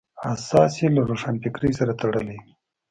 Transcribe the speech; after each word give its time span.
اساس 0.33 0.71
یې 0.81 0.87
له 0.95 1.01
روښانفکرۍ 1.09 1.71
سره 1.79 1.97
تړلی 2.01 2.35
وي. 2.41 2.49